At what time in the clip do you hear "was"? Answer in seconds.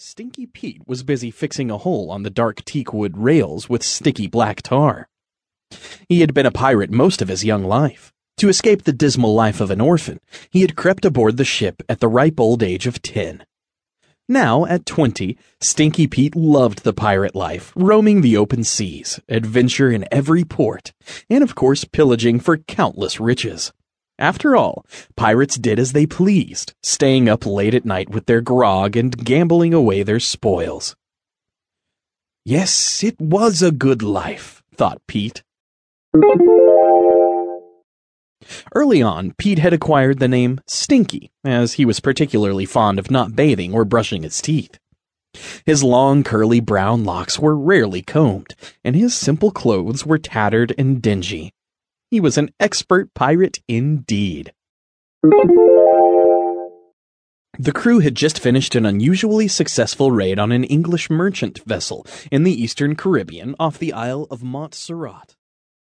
0.86-1.02, 33.20-33.62, 41.84-42.00, 52.20-52.38